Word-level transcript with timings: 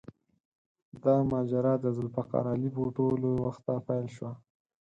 دا 1.03 1.15
ماجرا 1.31 1.73
د 1.81 1.85
ذوالفقار 1.95 2.45
علي 2.53 2.69
بوټو 2.75 3.07
له 3.21 3.29
وخته 3.45 3.73
پیل 3.87 4.05
شوه. 4.15 4.31